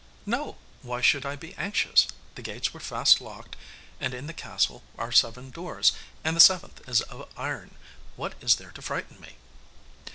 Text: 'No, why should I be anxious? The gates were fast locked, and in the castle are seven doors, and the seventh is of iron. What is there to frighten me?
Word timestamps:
'No, 0.25 0.57
why 0.81 0.99
should 0.99 1.27
I 1.27 1.35
be 1.35 1.53
anxious? 1.59 2.07
The 2.33 2.41
gates 2.41 2.73
were 2.73 2.79
fast 2.79 3.21
locked, 3.21 3.55
and 3.99 4.15
in 4.15 4.25
the 4.25 4.33
castle 4.33 4.81
are 4.97 5.11
seven 5.11 5.51
doors, 5.51 5.91
and 6.23 6.35
the 6.35 6.39
seventh 6.39 6.81
is 6.89 7.01
of 7.01 7.29
iron. 7.37 7.75
What 8.15 8.33
is 8.41 8.55
there 8.55 8.71
to 8.71 8.81
frighten 8.81 9.19
me? 9.21 9.35